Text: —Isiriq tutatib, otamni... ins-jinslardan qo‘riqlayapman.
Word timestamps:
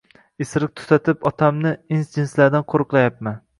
—Isiriq 0.45 0.73
tutatib, 0.79 1.27
otamni... 1.33 1.75
ins-jinslardan 1.99 2.69
qo‘riqlayapman. 2.75 3.43